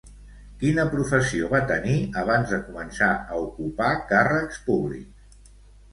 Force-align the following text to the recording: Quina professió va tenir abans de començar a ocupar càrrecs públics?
Quina 0.61 0.85
professió 0.93 1.49
va 1.51 1.59
tenir 1.73 1.93
abans 2.21 2.55
de 2.55 2.61
començar 2.71 3.13
a 3.19 3.39
ocupar 3.45 3.91
càrrecs 4.13 4.63
públics? 4.71 5.51